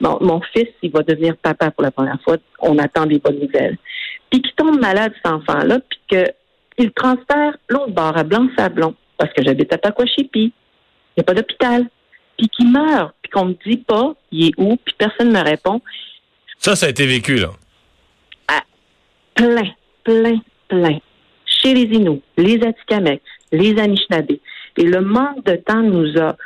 mon, 0.00 0.40
fils, 0.52 0.68
il 0.82 0.90
va 0.90 1.02
devenir 1.02 1.36
papa 1.36 1.70
pour 1.70 1.82
la 1.82 1.90
première 1.90 2.20
fois. 2.22 2.36
On 2.60 2.78
attend 2.78 3.04
des 3.06 3.18
bonnes 3.18 3.38
nouvelles. 3.38 3.76
Puis 4.30 4.40
qu'il 4.42 4.52
tombe 4.54 4.80
malade, 4.80 5.12
cet 5.22 5.32
enfant-là, 5.32 5.78
puis 5.88 6.24
qu'il 6.76 6.90
transfère 6.92 7.56
l'autre 7.68 7.92
bord 7.92 8.16
à 8.16 8.24
Blanc-Sablon, 8.24 8.94
parce 9.18 9.32
que 9.32 9.42
j'habite 9.42 9.72
à 9.72 9.78
Pacoachipi. 9.78 10.52
Il 11.16 11.18
n'y 11.18 11.20
a 11.20 11.24
pas 11.24 11.34
d'hôpital. 11.34 11.86
Puis 12.38 12.48
qu'il 12.48 12.70
meurt, 12.70 13.14
puis 13.20 13.30
qu'on 13.30 13.46
ne 13.46 13.50
me 13.50 13.56
dit 13.66 13.78
pas, 13.78 14.14
il 14.32 14.48
est 14.48 14.52
où, 14.56 14.76
puis 14.76 14.94
personne 14.96 15.28
ne 15.28 15.38
me 15.38 15.44
répond. 15.44 15.80
Ça, 16.58 16.76
ça 16.76 16.86
a 16.86 16.88
été 16.88 17.06
vécu, 17.06 17.36
là. 17.36 17.50
Ah, 18.48 18.62
plein, 19.34 19.70
plein, 20.04 20.38
plein. 20.68 20.98
Chez 21.44 21.74
les 21.74 21.94
Inuits, 21.96 22.22
les 22.36 22.60
Atikamekw, 22.64 23.20
les 23.52 23.78
Anishinaabe. 23.78 24.38
Et 24.76 24.84
le 24.84 25.00
manque 25.00 25.44
de 25.44 25.56
temps 25.56 25.82
nous 25.82 26.16
a, 26.18 26.36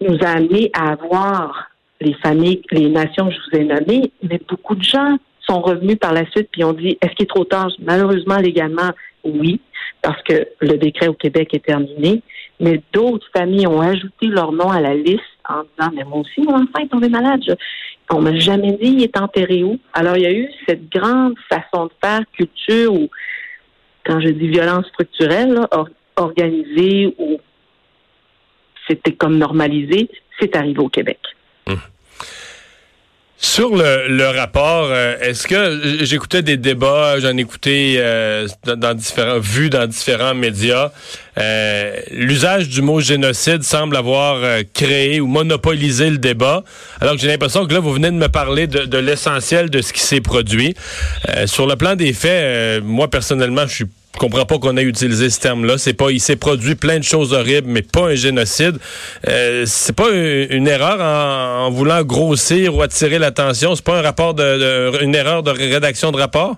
nous 0.00 0.18
a 0.22 0.28
amené 0.28 0.70
à 0.74 0.92
avoir 0.92 1.70
les 2.00 2.14
familles, 2.14 2.62
les 2.70 2.90
nations 2.90 3.28
que 3.28 3.34
je 3.34 3.38
vous 3.50 3.62
ai 3.62 3.64
nommées, 3.64 4.12
mais 4.22 4.40
beaucoup 4.48 4.74
de 4.74 4.82
gens 4.82 5.16
sont 5.40 5.60
revenus 5.60 5.98
par 5.98 6.12
la 6.12 6.28
suite 6.30 6.48
puis 6.50 6.64
ont 6.64 6.72
dit 6.72 6.98
est-ce 7.00 7.12
qu'il 7.12 7.24
est 7.24 7.28
trop 7.28 7.44
tard? 7.44 7.70
Malheureusement, 7.80 8.36
légalement, 8.36 8.90
oui, 9.24 9.60
parce 10.02 10.22
que 10.22 10.46
le 10.60 10.76
décret 10.76 11.08
au 11.08 11.14
Québec 11.14 11.54
est 11.54 11.64
terminé. 11.64 12.22
Mais 12.60 12.80
d'autres 12.92 13.26
familles 13.36 13.66
ont 13.66 13.80
ajouté 13.80 14.26
leur 14.26 14.52
nom 14.52 14.70
à 14.70 14.80
la 14.80 14.94
liste 14.94 15.22
en 15.48 15.62
disant 15.62 15.90
mais 15.94 16.04
moi 16.04 16.18
aussi 16.18 16.40
mon 16.40 16.54
enfant 16.54 16.78
est 16.80 16.88
tombé 16.88 17.08
malade. 17.08 17.40
On 18.10 18.20
m'a 18.20 18.36
jamais 18.38 18.72
dit 18.72 18.90
il 18.90 19.02
est 19.02 19.16
enterré 19.16 19.64
où? 19.64 19.78
Alors 19.92 20.16
il 20.16 20.22
y 20.22 20.26
a 20.26 20.32
eu 20.32 20.48
cette 20.68 20.88
grande 20.90 21.34
façon 21.48 21.86
de 21.86 21.92
faire 22.02 22.20
culture 22.32 22.92
où 22.92 23.08
quand 24.04 24.20
je 24.20 24.28
dis 24.28 24.48
violence 24.48 24.86
structurelle, 24.88 25.58
organisée 26.16 27.14
ou 27.18 27.40
c'était 28.86 29.12
comme 29.12 29.38
normalisé, 29.38 30.10
c'est 30.38 30.54
arrivé 30.56 30.78
au 30.78 30.88
Québec. 30.88 31.18
Hum. 31.66 31.78
Sur 33.44 33.76
le, 33.76 34.30
rapport, 34.34 34.88
euh, 34.90 35.18
est-ce 35.20 35.46
que 35.46 36.02
j'écoutais 36.02 36.40
des 36.40 36.56
débats, 36.56 37.20
j'en 37.20 37.36
écoutais 37.36 37.96
euh, 37.98 38.48
dans, 38.64 38.94
différents 38.94 39.38
vues 39.38 39.68
dans 39.68 39.86
différents 39.86 40.34
médias. 40.34 40.92
Euh, 41.36 41.94
l'usage 42.10 42.70
du 42.70 42.80
mot 42.80 43.00
génocide 43.00 43.62
semble 43.62 43.98
avoir 43.98 44.40
créé 44.72 45.20
ou 45.20 45.26
monopolisé 45.26 46.08
le 46.08 46.16
débat. 46.16 46.64
Alors 47.02 47.16
que 47.16 47.20
j'ai 47.20 47.28
l'impression 47.28 47.66
que 47.66 47.74
là, 47.74 47.80
vous 47.80 47.92
venez 47.92 48.10
de 48.10 48.16
me 48.16 48.28
parler 48.28 48.66
de, 48.66 48.86
de 48.86 48.98
l'essentiel 48.98 49.68
de 49.68 49.82
ce 49.82 49.92
qui 49.92 50.00
s'est 50.00 50.22
produit. 50.22 50.74
sur 51.44 51.66
le 51.66 51.76
plan 51.76 51.96
des 51.96 52.14
faits, 52.14 52.82
moi 52.82 53.08
personnellement, 53.10 53.66
je 53.66 53.74
suis 53.74 53.86
je 54.14 54.18
comprends 54.20 54.44
pas 54.44 54.58
qu'on 54.58 54.76
ait 54.76 54.84
utilisé 54.84 55.28
ce 55.28 55.40
terme-là. 55.40 55.76
C'est 55.76 55.92
pas, 55.92 56.12
il 56.12 56.20
s'est 56.20 56.36
produit 56.36 56.76
plein 56.76 56.98
de 56.98 57.04
choses 57.04 57.32
horribles, 57.32 57.66
mais 57.66 57.82
pas 57.82 58.10
un 58.10 58.14
génocide. 58.14 58.76
Euh, 59.28 59.64
c'est 59.66 59.96
pas 59.96 60.08
une, 60.10 60.68
erreur 60.68 61.00
en, 61.00 61.68
voulant 61.70 62.02
grossir 62.02 62.76
ou 62.76 62.82
attirer 62.82 63.18
l'attention. 63.18 63.74
C'est 63.74 63.84
pas 63.84 63.98
un 63.98 64.02
rapport 64.02 64.34
de, 64.34 65.02
une 65.02 65.16
erreur 65.16 65.42
de 65.42 65.50
rédaction 65.50 66.12
de 66.12 66.18
rapport? 66.18 66.56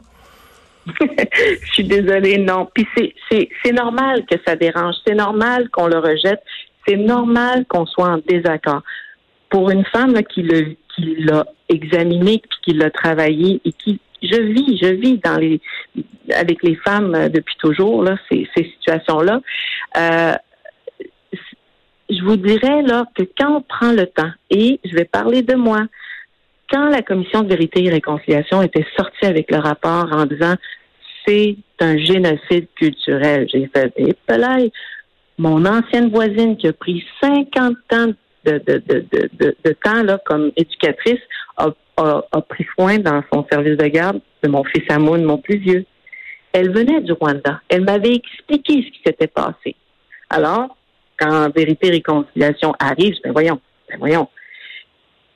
Je 1.01 1.73
suis 1.73 1.85
désolée, 1.85 2.37
non. 2.37 2.69
Puis 2.75 2.87
c'est, 3.31 3.73
normal 3.73 4.25
que 4.31 4.37
ça 4.47 4.55
dérange. 4.55 4.95
C'est 5.07 5.15
normal 5.15 5.71
qu'on 5.71 5.87
le 5.87 5.99
rejette. 5.99 6.43
C'est 6.87 6.97
normal 6.97 7.65
qu'on 7.69 7.87
soit 7.87 8.09
en 8.09 8.19
désaccord. 8.29 8.83
Pour 9.49 9.71
une 9.71 9.85
femme 9.87 10.15
qui, 10.25 10.43
le, 10.43 10.77
qui 10.95 11.17
l'a 11.21 11.47
examiné, 11.71 12.43
qui 12.63 12.75
l'a 12.75 12.91
travaillé 12.91 13.63
et 13.65 13.73
qui 13.73 13.99
je 14.27 14.41
vis, 14.41 14.79
je 14.81 14.93
vis 14.95 15.21
avec 16.35 16.63
les 16.63 16.75
femmes 16.77 17.15
euh, 17.15 17.29
depuis 17.29 17.57
toujours 17.59 18.05
ces, 18.31 18.49
situations-là. 18.55 19.41
Euh, 19.97 20.35
je 22.09 22.23
vous 22.23 22.37
dirais 22.37 22.83
que 23.17 23.25
quand 23.39 23.57
on 23.57 23.63
prend 23.63 23.93
le 23.93 24.07
temps 24.07 24.31
et 24.51 24.81
je 24.85 24.95
vais 24.95 25.05
parler 25.05 25.43
de 25.43 25.55
moi, 25.55 25.87
quand 26.71 26.89
la 26.89 27.03
commission 27.03 27.43
de 27.43 27.49
vérité 27.49 27.85
et 27.85 27.91
réconciliation 27.91 28.63
était 28.63 28.87
sortie 28.97 29.27
avec 29.27 29.51
le 29.51 29.59
rapport 29.59 30.09
en 30.13 30.27
disant 30.27 30.55
c'est 31.27 31.57
un 31.81 31.97
génocide 31.99 32.69
culturel, 32.77 33.49
j'ai 33.53 33.69
fait 33.75 33.93
des. 33.97 34.15
Mon 35.39 35.67
ancienne 35.67 36.11
voisine 36.11 36.57
qui 36.57 36.67
a 36.69 36.73
pris 36.73 37.05
50 37.21 37.77
ans 37.93 38.13
de, 38.45 39.73
temps 39.85 40.19
comme 40.25 40.51
éducatrice 40.57 41.21
a 41.57 41.71
a, 41.97 42.23
pris 42.43 42.67
soin 42.75 42.99
dans 42.99 43.23
son 43.33 43.47
service 43.51 43.77
de 43.77 43.87
garde 43.87 44.21
de 44.43 44.49
mon 44.49 44.65
fils 44.65 44.85
Amoun, 44.91 45.23
mon 45.25 45.39
plus 45.39 45.59
vieux. 45.59 45.87
Elle 46.53 46.73
venait 46.73 47.01
du 47.01 47.13
Rwanda. 47.13 47.61
Elle 47.69 47.85
m'avait 47.85 48.15
expliqué 48.15 48.83
ce 48.83 48.91
qui 48.91 49.01
s'était 49.05 49.27
passé. 49.27 49.77
Alors, 50.31 50.77
quand 51.19 51.55
Vérité 51.55 51.91
Réconciliation 51.91 52.75
arrive, 52.79 53.15
ben 53.25 53.33
voyons, 53.33 53.61
ben 53.89 53.99
voyons. 53.99 54.29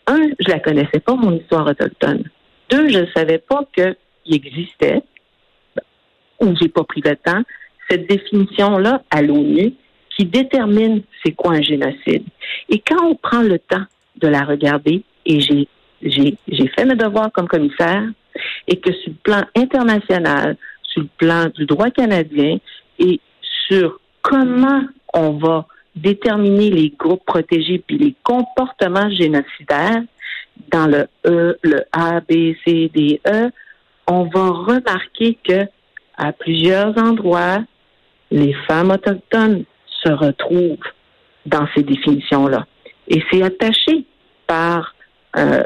Un, 0.06 0.28
je 0.38 0.48
la 0.48 0.60
connaissais 0.60 1.00
pas, 1.00 1.14
mon 1.14 1.36
histoire 1.36 1.66
autochtone. 1.66 2.24
Deux, 2.70 2.88
je 2.88 3.00
ne 3.00 3.06
savais 3.14 3.38
pas 3.38 3.64
qu'il 3.74 3.96
existait, 4.34 5.02
ou 6.40 6.54
j'ai 6.60 6.68
pas 6.68 6.84
pris 6.84 7.02
le 7.04 7.16
temps, 7.16 7.42
cette 7.88 8.08
définition-là 8.08 9.02
à 9.10 9.22
l'ONU 9.22 9.74
qui 10.16 10.24
détermine 10.24 11.02
c'est 11.24 11.32
quoi 11.32 11.52
un 11.52 11.62
génocide. 11.62 12.24
Et 12.68 12.80
quand 12.80 13.04
on 13.04 13.14
prend 13.14 13.42
le 13.42 13.58
temps 13.58 13.84
de 14.16 14.28
la 14.28 14.44
regarder, 14.44 15.02
et 15.26 15.40
j'ai 15.40 15.68
j'ai 16.02 16.36
fait 16.46 16.84
mes 16.84 16.96
devoirs 16.96 17.30
comme 17.32 17.48
commissaire 17.48 18.04
et 18.66 18.76
que 18.78 18.92
sur 18.92 19.10
le 19.10 19.18
plan 19.22 19.42
international, 19.56 20.56
sur 20.82 21.02
le 21.02 21.08
plan 21.18 21.46
du 21.54 21.66
droit 21.66 21.90
canadien 21.90 22.58
et 22.98 23.20
sur 23.68 24.00
comment 24.22 24.82
on 25.12 25.32
va 25.32 25.66
déterminer 25.94 26.70
les 26.70 26.90
groupes 26.90 27.24
protégés 27.24 27.82
puis 27.86 27.98
les 27.98 28.14
comportements 28.22 29.10
génocidaires 29.10 30.02
dans 30.70 30.86
le 30.86 31.06
E, 31.26 31.58
le 31.62 31.82
A, 31.92 32.20
B, 32.20 32.54
C, 32.64 32.90
D, 32.94 33.20
E, 33.26 33.50
on 34.06 34.24
va 34.24 34.50
remarquer 34.50 35.38
que 35.42 35.66
à 36.16 36.32
plusieurs 36.32 36.96
endroits, 36.98 37.64
les 38.30 38.52
femmes 38.68 38.90
autochtones 38.90 39.64
se 40.02 40.12
retrouvent 40.12 40.76
dans 41.46 41.66
ces 41.74 41.82
définitions-là. 41.82 42.66
Et 43.08 43.22
c'est 43.30 43.42
attaché 43.42 44.04
par 44.46 44.94
euh, 45.36 45.62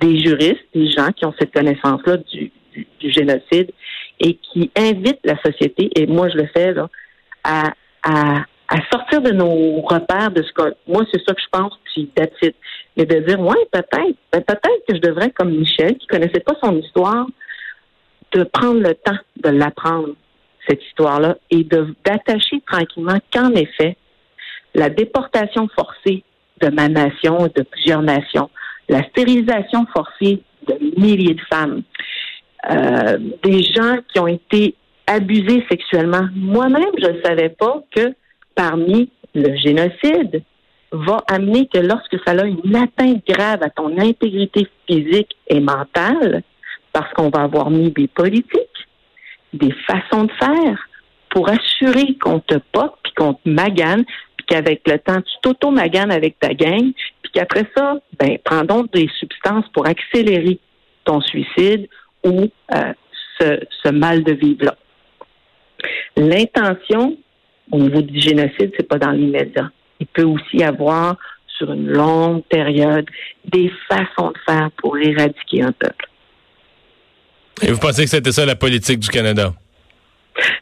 des 0.00 0.20
juristes, 0.20 0.64
des 0.74 0.90
gens 0.90 1.10
qui 1.12 1.24
ont 1.24 1.34
cette 1.38 1.52
connaissance-là 1.52 2.18
du, 2.18 2.52
génocide 3.00 3.72
et 4.20 4.34
qui 4.34 4.70
invitent 4.76 5.20
la 5.24 5.36
société, 5.42 5.90
et 5.96 6.06
moi 6.06 6.28
je 6.28 6.36
le 6.36 6.46
fais, 6.54 6.72
là, 6.72 6.88
à, 7.42 7.72
à, 8.04 8.44
sortir 8.92 9.20
de 9.22 9.32
nos 9.32 9.80
repères 9.80 10.30
de 10.30 10.42
ce 10.42 10.52
que 10.52 10.74
moi 10.86 11.04
c'est 11.12 11.20
ça 11.26 11.34
que 11.34 11.40
je 11.40 11.48
pense, 11.50 11.72
puis 11.84 12.08
that's 12.14 12.30
Mais 12.96 13.06
de 13.06 13.18
dire, 13.20 13.40
ouais, 13.40 13.66
peut-être, 13.72 14.16
ben, 14.32 14.42
peut-être 14.42 14.86
que 14.88 14.94
je 14.94 15.00
devrais, 15.00 15.30
comme 15.30 15.50
Michel, 15.50 15.96
qui 15.96 16.06
connaissait 16.06 16.40
pas 16.40 16.54
son 16.62 16.76
histoire, 16.78 17.26
de 18.32 18.44
prendre 18.44 18.80
le 18.80 18.94
temps 18.94 19.18
de 19.42 19.50
l'apprendre, 19.50 20.14
cette 20.68 20.84
histoire-là, 20.84 21.36
et 21.50 21.64
d'attacher 21.64 22.62
tranquillement 22.66 23.18
qu'en 23.32 23.50
effet, 23.54 23.96
la 24.74 24.88
déportation 24.88 25.68
forcée 25.74 26.22
de 26.60 26.68
ma 26.68 26.88
nation, 26.88 27.48
de 27.54 27.62
plusieurs 27.62 28.02
nations, 28.02 28.50
la 28.90 29.02
stérilisation 29.04 29.86
forcée 29.94 30.42
de 30.66 31.00
milliers 31.00 31.34
de 31.34 31.40
femmes, 31.48 31.82
euh, 32.70 33.18
des 33.42 33.62
gens 33.62 33.96
qui 34.12 34.18
ont 34.18 34.26
été 34.26 34.74
abusés 35.06 35.64
sexuellement. 35.70 36.28
Moi-même, 36.34 36.92
je 36.98 37.06
ne 37.06 37.22
savais 37.22 37.50
pas 37.50 37.82
que 37.94 38.12
parmi 38.54 39.10
le 39.34 39.56
génocide 39.56 40.42
va 40.92 41.22
amener 41.28 41.68
que 41.72 41.78
lorsque 41.78 42.16
ça 42.26 42.32
a 42.32 42.44
une 42.44 42.74
atteinte 42.74 43.24
grave 43.26 43.62
à 43.62 43.70
ton 43.70 43.96
intégrité 43.96 44.66
physique 44.88 45.36
et 45.48 45.60
mentale, 45.60 46.42
parce 46.92 47.12
qu'on 47.14 47.30
va 47.30 47.42
avoir 47.42 47.70
mis 47.70 47.92
des 47.92 48.08
politiques, 48.08 48.88
des 49.52 49.72
façons 49.86 50.24
de 50.24 50.32
faire 50.32 50.88
pour 51.28 51.48
assurer 51.48 52.16
qu'on 52.20 52.40
te 52.40 52.56
pote 52.72 52.94
puis 53.04 53.12
qu'on 53.16 53.34
te 53.34 53.48
magane 53.48 54.04
qu'avec 54.50 54.82
le 54.86 54.98
temps, 54.98 55.20
tu 55.22 55.32
t'auto-maganes 55.42 56.10
avec 56.10 56.38
ta 56.40 56.52
gang, 56.52 56.92
puis 57.30 57.40
qu'après 57.40 57.66
ça, 57.76 57.96
ben, 58.18 58.38
prends 58.44 58.64
donc 58.64 58.92
des 58.92 59.08
substances 59.18 59.66
pour 59.72 59.86
accélérer 59.86 60.58
ton 61.04 61.20
suicide 61.20 61.88
ou 62.24 62.48
euh, 62.74 62.92
ce, 63.40 63.90
mal 63.90 64.22
de 64.24 64.32
vivre-là. 64.32 64.76
L'intention 66.16 67.16
au 67.70 67.78
niveau 67.78 68.02
du 68.02 68.20
génocide, 68.20 68.72
c'est 68.76 68.88
pas 68.88 68.98
dans 68.98 69.12
l'immédiat. 69.12 69.70
Il 70.00 70.06
peut 70.06 70.24
aussi 70.24 70.62
avoir 70.62 71.16
sur 71.56 71.72
une 71.72 71.88
longue 71.88 72.42
période 72.44 73.06
des 73.44 73.72
façons 73.88 74.30
de 74.30 74.38
faire 74.46 74.70
pour 74.78 74.98
éradiquer 74.98 75.62
un 75.62 75.72
peuple. 75.72 76.08
Et 77.62 77.70
vous 77.70 77.78
pensez 77.78 78.04
que 78.04 78.10
c'était 78.10 78.32
ça 78.32 78.44
la 78.44 78.56
politique 78.56 78.98
du 78.98 79.08
Canada? 79.08 79.52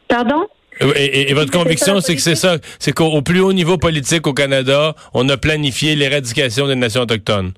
Pardon? 0.07 0.47
Et, 0.81 1.33
votre 1.33 1.51
conviction, 1.51 1.99
c'est 1.99 2.15
que 2.15 2.21
c'est 2.21 2.35
ça, 2.35 2.57
c'est 2.79 2.93
qu'au 2.93 3.21
plus 3.21 3.41
haut 3.41 3.53
niveau 3.53 3.77
politique 3.77 4.27
au 4.27 4.33
Canada, 4.33 4.95
on 5.13 5.27
a 5.29 5.37
planifié 5.37 5.95
l'éradication 5.95 6.67
des 6.67 6.75
nations 6.75 7.01
autochtones. 7.01 7.51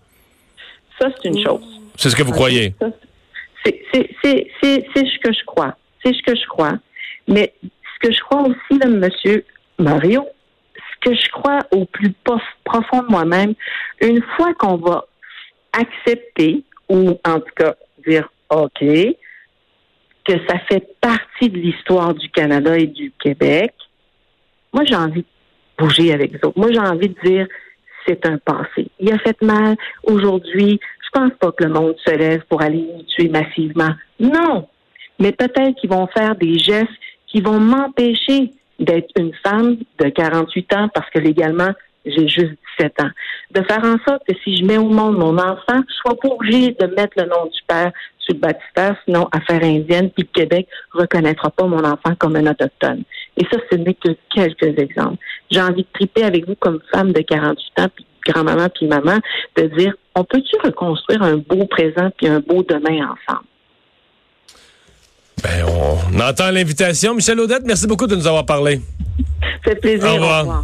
Ça, 1.00 1.08
c'est 1.22 1.30
une 1.30 1.44
chose. 1.44 1.62
C'est 1.98 2.10
ce 2.10 2.16
que 2.16 2.24
vous 2.24 2.32
croyez? 2.32 2.74
C'est 3.64 3.76
ce 3.94 5.20
que 5.20 5.34
je 5.34 5.46
crois. 5.46 5.76
C'est 6.04 6.14
ce 6.14 6.22
que 6.24 6.36
je 6.36 6.48
crois. 6.48 6.74
Mais 7.28 7.54
ce 7.62 8.08
que 8.08 8.14
je 8.14 8.20
crois 8.22 8.42
aussi, 8.42 8.80
là, 8.80 8.88
monsieur 8.88 9.46
Mario, 9.78 10.26
ce 10.76 11.10
que 11.10 11.16
je 11.16 11.30
crois 11.30 11.60
au 11.72 11.86
plus 11.86 12.14
profond 12.64 13.04
de 13.04 13.12
moi-même, 13.12 13.54
une 14.02 14.24
fois 14.36 14.54
qu'on 14.56 14.78
va 14.78 15.06
accepter, 15.74 16.64
ou 16.90 17.20
en 17.26 17.40
tout 17.40 17.54
cas 17.56 17.76
dire 18.08 18.30
OK, 18.50 18.84
que 20.26 20.34
ça 20.48 20.60
fait 20.70 20.88
partie 21.00 21.50
de 21.50 21.58
l'histoire 21.58 22.14
du 22.14 22.30
Canada 22.30 22.78
et 22.78 22.88
du 22.88 23.12
Québec, 23.20 23.74
moi 24.74 24.84
j'ai 24.86 24.96
envie 24.96 25.22
de 25.22 25.26
bouger 25.78 26.14
avec 26.14 26.36
eux 26.36 26.52
Moi 26.56 26.70
j'ai 26.72 26.80
envie 26.80 27.10
de 27.10 27.16
dire 27.24 27.48
c'est 28.08 28.26
un 28.26 28.38
passé. 28.38 28.88
Il 29.00 29.12
a 29.14 29.20
fait 29.20 29.40
mal. 29.42 29.76
Aujourd'hui, 30.04 30.80
je 31.04 31.20
pense 31.20 31.34
pas 31.40 31.52
que 31.52 31.64
le 31.64 31.70
monde 31.70 31.96
se 32.04 32.12
lève 32.12 32.42
pour 32.50 32.62
aller 32.62 32.84
nous 32.96 33.04
tuer 33.04 33.30
massivement. 33.30 33.92
Non. 34.20 34.68
Mais 35.20 35.32
peut-être 35.32 35.76
qu'ils 35.80 35.90
vont 35.90 36.08
faire 36.08 36.36
des 36.36 36.58
gestes 36.58 36.90
qui 37.28 37.42
vont 37.42 37.60
m'empêcher 37.60 38.52
d'être 38.80 39.12
une 39.18 39.34
femme 39.44 39.78
de 40.00 40.10
48 40.10 40.74
ans 40.74 40.90
parce 40.94 41.10
que 41.12 41.20
légalement, 41.20 41.70
j'ai 42.06 42.28
juste 42.28 42.54
17 42.80 43.02
ans. 43.04 43.10
De 43.52 43.62
faire 43.62 43.84
en 43.84 43.98
sorte 44.08 44.24
que 44.28 44.36
si 44.44 44.58
je 44.58 44.66
mets 44.66 44.78
au 44.78 44.90
monde 44.90 45.18
mon 45.18 45.38
enfant, 45.38 45.82
je 45.88 45.94
sois 46.02 46.18
pas 46.18 46.30
obligée 46.30 46.76
de 46.80 46.88
mettre 46.88 47.14
le 47.18 47.26
nom 47.26 47.46
du 47.46 47.60
père 47.68 47.92
sur 48.24 48.36
le 48.36 48.96
sinon 49.06 49.28
affaire 49.32 49.64
indienne, 49.64 50.10
puis 50.12 50.28
le 50.34 50.40
Québec 50.40 50.68
reconnaîtra 50.94 51.50
pas 51.50 51.66
mon 51.66 51.84
enfant 51.84 52.16
comme 52.18 52.36
un 52.36 52.48
autochtone. 52.48 53.04
Et 53.38 53.46
ça, 53.52 53.58
ce 53.72 53.78
n'est 53.78 53.94
que 53.94 54.10
quelques 54.34 54.78
exemples. 54.80 55.18
J'ai 55.50 55.62
envie 55.62 55.84
de 55.84 55.88
triper 55.94 56.24
avec 56.24 56.48
vous 56.48 56.56
comme 56.56 56.80
femme 56.94 57.14
de 57.14 57.22
48 57.22 57.84
ans, 57.84 57.88
puis 57.96 58.06
grand-maman, 58.28 58.68
puis 58.70 58.88
maman, 58.88 59.20
de 59.56 59.64
dire, 59.78 59.94
on 60.16 60.24
peut-tu 60.24 60.56
reconstruire 60.64 61.22
un 61.24 61.38
beau 61.38 61.66
présent 61.66 62.10
puis 62.18 62.28
un 62.28 62.40
beau 62.40 62.64
demain 62.64 63.06
ensemble? 63.06 63.46
Ben, 65.44 65.66
on 65.66 66.20
entend 66.20 66.52
l'invitation. 66.52 67.16
Michel 67.16 67.40
Audette, 67.40 67.64
merci 67.66 67.88
beaucoup 67.88 68.06
de 68.06 68.16
nous 68.16 68.28
avoir 68.28 68.46
parlé. 68.46 68.80
C'est 69.66 69.80
plaisir. 69.80 70.10
Au 70.10 70.14
revoir. 70.14 70.60